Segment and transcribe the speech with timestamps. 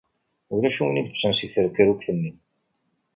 [0.53, 2.31] Ulac win i yeččan si trekrukt-nni.